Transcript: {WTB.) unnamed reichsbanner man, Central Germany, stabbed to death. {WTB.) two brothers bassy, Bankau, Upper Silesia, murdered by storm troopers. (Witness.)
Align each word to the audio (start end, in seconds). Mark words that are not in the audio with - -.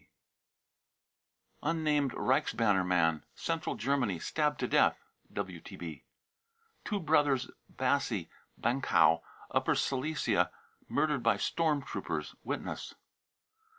{WTB.) 0.01 0.07
unnamed 1.61 2.11
reichsbanner 2.13 2.83
man, 2.83 3.23
Central 3.35 3.75
Germany, 3.75 4.17
stabbed 4.17 4.59
to 4.61 4.67
death. 4.67 4.97
{WTB.) 5.31 6.01
two 6.83 6.99
brothers 6.99 7.51
bassy, 7.69 8.27
Bankau, 8.59 9.21
Upper 9.51 9.75
Silesia, 9.75 10.49
murdered 10.89 11.21
by 11.21 11.37
storm 11.37 11.83
troopers. 11.83 12.33
(Witness.) 12.43 12.95